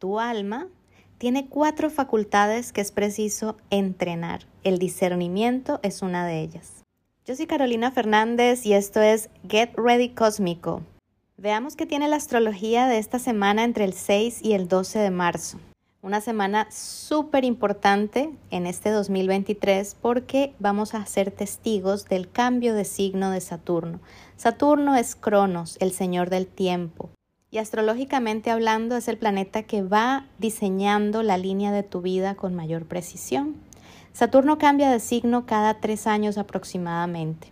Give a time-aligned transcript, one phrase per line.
[0.00, 0.66] Tu alma
[1.18, 4.46] tiene cuatro facultades que es preciso entrenar.
[4.64, 6.86] El discernimiento es una de ellas.
[7.26, 10.80] Yo soy Carolina Fernández y esto es Get Ready Cósmico.
[11.36, 15.10] Veamos qué tiene la astrología de esta semana entre el 6 y el 12 de
[15.10, 15.58] marzo.
[16.00, 22.86] Una semana súper importante en este 2023 porque vamos a ser testigos del cambio de
[22.86, 24.00] signo de Saturno.
[24.38, 27.10] Saturno es Cronos, el señor del tiempo.
[27.50, 32.54] Y astrológicamente hablando es el planeta que va diseñando la línea de tu vida con
[32.54, 33.56] mayor precisión.
[34.12, 37.48] Saturno cambia de signo cada tres años aproximadamente.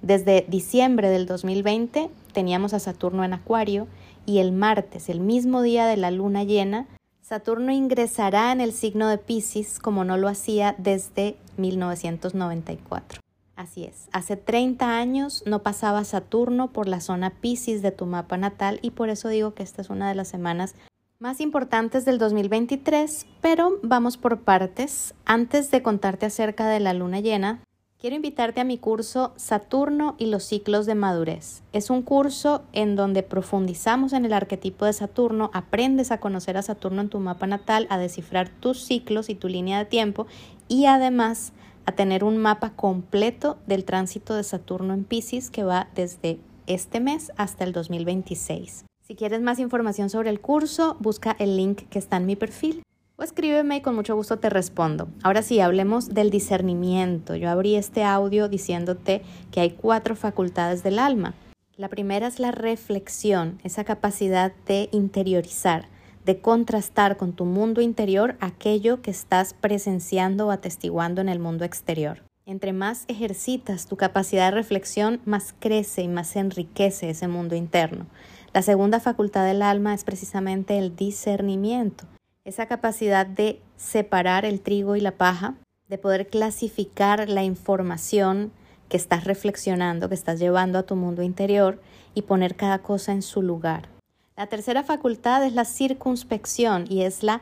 [0.00, 3.88] Desde diciembre del 2020 teníamos a Saturno en Acuario
[4.24, 6.86] y el martes, el mismo día de la luna llena,
[7.22, 13.25] Saturno ingresará en el signo de Pisces como no lo hacía desde 1994.
[13.56, 18.36] Así es, hace 30 años no pasaba Saturno por la zona Pisces de tu mapa
[18.36, 20.74] natal y por eso digo que esta es una de las semanas
[21.18, 25.14] más importantes del 2023, pero vamos por partes.
[25.24, 27.62] Antes de contarte acerca de la luna llena,
[27.98, 31.62] quiero invitarte a mi curso Saturno y los ciclos de madurez.
[31.72, 36.62] Es un curso en donde profundizamos en el arquetipo de Saturno, aprendes a conocer a
[36.62, 40.26] Saturno en tu mapa natal, a descifrar tus ciclos y tu línea de tiempo
[40.68, 41.52] y además
[41.86, 47.00] a tener un mapa completo del tránsito de Saturno en Pisces que va desde este
[47.00, 48.84] mes hasta el 2026.
[49.02, 52.82] Si quieres más información sobre el curso, busca el link que está en mi perfil
[53.16, 55.08] o escríbeme y con mucho gusto te respondo.
[55.22, 57.34] Ahora sí, hablemos del discernimiento.
[57.34, 61.34] Yo abrí este audio diciéndote que hay cuatro facultades del alma.
[61.76, 65.88] La primera es la reflexión, esa capacidad de interiorizar,
[66.26, 71.64] de contrastar con tu mundo interior aquello que estás presenciando o atestiguando en el mundo
[71.64, 72.24] exterior.
[72.44, 78.06] Entre más ejercitas tu capacidad de reflexión, más crece y más enriquece ese mundo interno.
[78.52, 82.06] La segunda facultad del alma es precisamente el discernimiento,
[82.44, 85.54] esa capacidad de separar el trigo y la paja,
[85.88, 88.50] de poder clasificar la información
[88.88, 91.80] que estás reflexionando, que estás llevando a tu mundo interior
[92.14, 93.95] y poner cada cosa en su lugar.
[94.36, 97.40] La tercera facultad es la circunspección y es la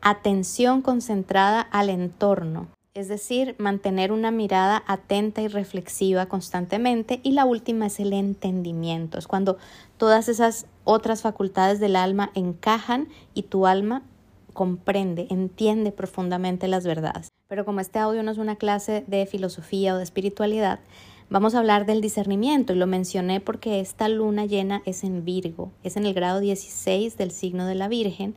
[0.00, 7.20] atención concentrada al entorno, es decir, mantener una mirada atenta y reflexiva constantemente.
[7.22, 9.56] Y la última es el entendimiento, es cuando
[9.98, 14.02] todas esas otras facultades del alma encajan y tu alma
[14.52, 17.28] comprende, entiende profundamente las verdades.
[17.46, 20.80] Pero como este audio no es una clase de filosofía o de espiritualidad,
[21.32, 25.72] Vamos a hablar del discernimiento y lo mencioné porque esta luna llena es en Virgo,
[25.82, 28.34] es en el grado 16 del signo de la Virgen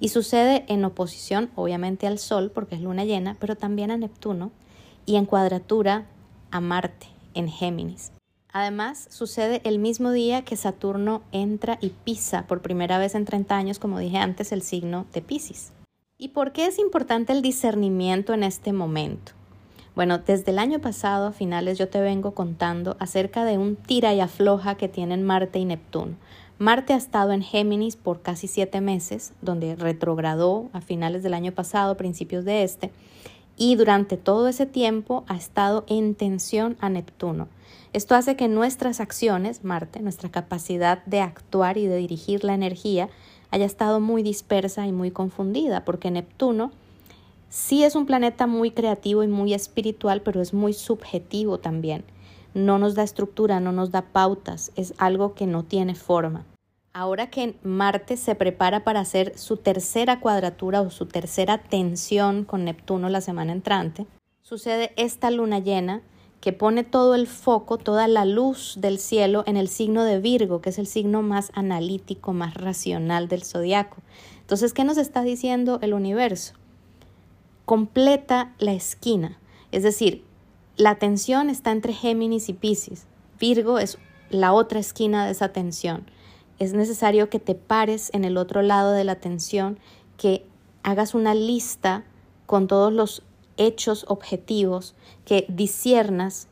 [0.00, 4.50] y sucede en oposición obviamente al Sol porque es luna llena, pero también a Neptuno
[5.04, 6.06] y en cuadratura
[6.50, 8.12] a Marte en Géminis.
[8.50, 13.54] Además, sucede el mismo día que Saturno entra y pisa por primera vez en 30
[13.58, 15.72] años, como dije antes, el signo de Pisces.
[16.16, 19.32] ¿Y por qué es importante el discernimiento en este momento?
[19.98, 24.14] Bueno, desde el año pasado a finales yo te vengo contando acerca de un tira
[24.14, 26.14] y afloja que tienen Marte y Neptuno.
[26.56, 31.50] Marte ha estado en Géminis por casi siete meses, donde retrogradó a finales del año
[31.50, 32.92] pasado, principios de este,
[33.56, 37.48] y durante todo ese tiempo ha estado en tensión a Neptuno.
[37.92, 43.08] Esto hace que nuestras acciones, Marte, nuestra capacidad de actuar y de dirigir la energía,
[43.50, 46.70] haya estado muy dispersa y muy confundida, porque Neptuno
[47.50, 52.04] Sí es un planeta muy creativo y muy espiritual, pero es muy subjetivo también.
[52.52, 56.44] No nos da estructura, no nos da pautas, es algo que no tiene forma.
[56.92, 62.64] Ahora que Marte se prepara para hacer su tercera cuadratura o su tercera tensión con
[62.64, 64.06] Neptuno la semana entrante,
[64.42, 66.02] sucede esta luna llena
[66.40, 70.60] que pone todo el foco, toda la luz del cielo en el signo de Virgo,
[70.60, 73.96] que es el signo más analítico, más racional del zodiaco.
[74.40, 76.54] Entonces, ¿qué nos está diciendo el universo?
[77.68, 79.38] Completa la esquina.
[79.72, 80.24] Es decir,
[80.78, 83.04] la tensión está entre Géminis y Pisces.
[83.38, 83.98] Virgo es
[84.30, 86.10] la otra esquina de esa tensión.
[86.58, 89.78] Es necesario que te pares en el otro lado de la tensión,
[90.16, 90.46] que
[90.82, 92.04] hagas una lista
[92.46, 93.22] con todos los
[93.58, 94.94] hechos objetivos,
[95.26, 96.48] que disiernas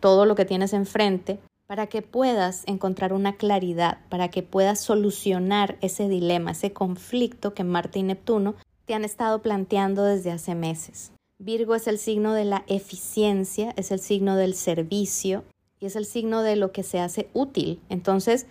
[0.00, 1.38] todo lo que tienes enfrente
[1.68, 7.62] para que puedas encontrar una claridad, para que puedas solucionar ese dilema, ese conflicto que
[7.62, 8.56] Marte y Neptuno
[8.94, 11.12] han estado planteando desde hace meses.
[11.38, 15.44] Virgo es el signo de la eficiencia, es el signo del servicio
[15.78, 17.80] y es el signo de lo que se hace útil.
[17.88, 18.46] Entonces,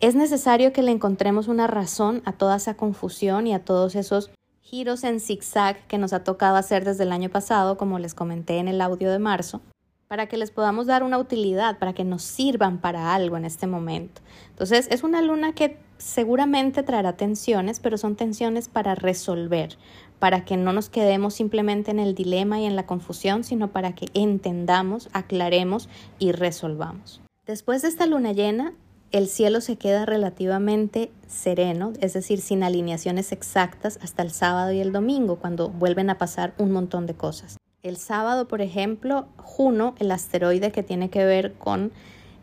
[0.00, 4.30] es necesario que le encontremos una razón a toda esa confusión y a todos esos
[4.60, 8.58] giros en zigzag que nos ha tocado hacer desde el año pasado, como les comenté
[8.58, 9.60] en el audio de marzo.
[10.08, 13.66] Para que les podamos dar una utilidad, para que nos sirvan para algo en este
[13.66, 14.20] momento.
[14.50, 19.76] Entonces, es una luna que seguramente traerá tensiones, pero son tensiones para resolver,
[20.18, 23.94] para que no nos quedemos simplemente en el dilema y en la confusión, sino para
[23.94, 27.20] que entendamos, aclaremos y resolvamos.
[27.46, 28.74] Después de esta luna llena,
[29.12, 34.80] el cielo se queda relativamente sereno, es decir, sin alineaciones exactas hasta el sábado y
[34.80, 37.56] el domingo, cuando vuelven a pasar un montón de cosas.
[37.84, 41.92] El sábado, por ejemplo, Juno, el asteroide que tiene que ver con,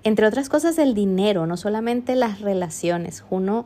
[0.04, 3.22] entre otras cosas, el dinero, no solamente las relaciones.
[3.22, 3.66] Juno,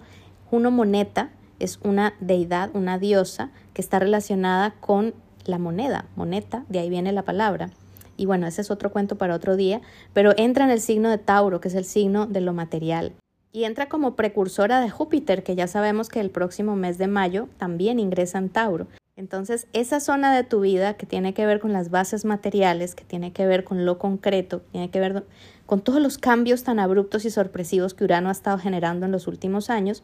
[0.49, 5.13] Juno Moneta es una deidad, una diosa que está relacionada con
[5.43, 7.71] la moneda, moneta, de ahí viene la palabra.
[8.15, 9.81] Y bueno, ese es otro cuento para otro día,
[10.13, 13.11] pero entra en el signo de Tauro, que es el signo de lo material.
[13.51, 17.49] Y entra como precursora de Júpiter, que ya sabemos que el próximo mes de mayo
[17.57, 18.87] también ingresa en Tauro.
[19.17, 23.05] Entonces, esa zona de tu vida que tiene que ver con las bases materiales, que
[23.05, 25.25] tiene que ver con lo concreto, tiene que ver
[25.65, 29.27] con todos los cambios tan abruptos y sorpresivos que Urano ha estado generando en los
[29.27, 30.03] últimos años,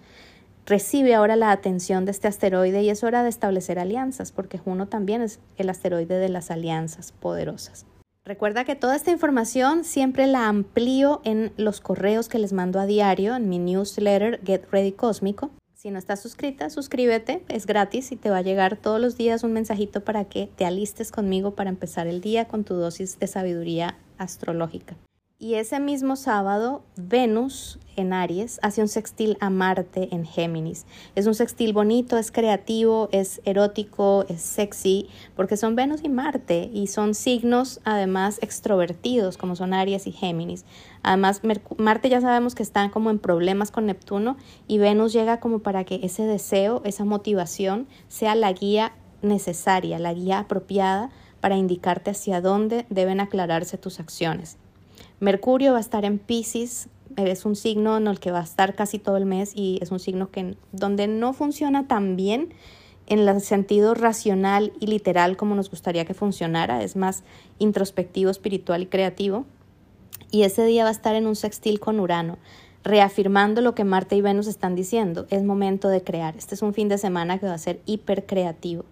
[0.66, 4.88] recibe ahora la atención de este asteroide y es hora de establecer alianzas, porque Juno
[4.88, 7.86] también es el asteroide de las alianzas poderosas.
[8.24, 12.86] Recuerda que toda esta información siempre la amplío en los correos que les mando a
[12.86, 15.52] diario, en mi newsletter Get Ready Cósmico.
[15.82, 19.44] Si no estás suscrita, suscríbete, es gratis y te va a llegar todos los días
[19.44, 23.26] un mensajito para que te alistes conmigo para empezar el día con tu dosis de
[23.26, 24.96] sabiduría astrológica.
[25.44, 30.86] Y ese mismo sábado, Venus en Aries hace un sextil a Marte en Géminis.
[31.16, 36.70] Es un sextil bonito, es creativo, es erótico, es sexy, porque son Venus y Marte
[36.72, 40.64] y son signos además extrovertidos como son Aries y Géminis.
[41.02, 41.42] Además,
[41.76, 44.38] Marte ya sabemos que está como en problemas con Neptuno
[44.68, 50.14] y Venus llega como para que ese deseo, esa motivación sea la guía necesaria, la
[50.14, 51.10] guía apropiada
[51.40, 54.60] para indicarte hacia dónde deben aclararse tus acciones.
[55.22, 58.74] Mercurio va a estar en Pisces, es un signo en el que va a estar
[58.74, 62.56] casi todo el mes y es un signo que donde no funciona tan bien
[63.06, 67.24] en el sentido racional y literal como nos gustaría que funcionara, es más
[67.60, 69.46] introspectivo, espiritual y creativo.
[70.32, 72.40] Y ese día va a estar en un sextil con Urano,
[72.84, 76.36] reafirmando lo que Marte y Venus están diciendo, es momento de crear.
[76.36, 78.86] Este es un fin de semana que va a ser hiper creativo.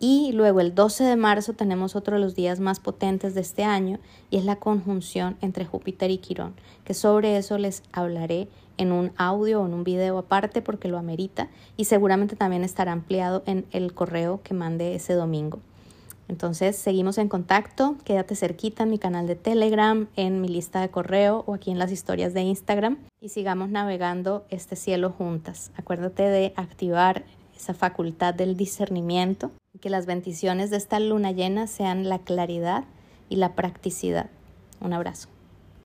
[0.00, 3.64] Y luego el 12 de marzo tenemos otro de los días más potentes de este
[3.64, 3.98] año
[4.30, 6.54] y es la conjunción entre Júpiter y Quirón,
[6.84, 10.98] que sobre eso les hablaré en un audio o en un video aparte porque lo
[10.98, 15.60] amerita y seguramente también estará ampliado en el correo que mande ese domingo.
[16.26, 20.88] Entonces seguimos en contacto, quédate cerquita en mi canal de Telegram, en mi lista de
[20.88, 25.70] correo o aquí en las historias de Instagram y sigamos navegando este cielo juntas.
[25.76, 27.24] Acuérdate de activar
[27.54, 29.50] esa facultad del discernimiento
[29.84, 32.84] que las bendiciones de esta luna llena sean la claridad
[33.28, 34.30] y la practicidad.
[34.80, 35.28] Un abrazo.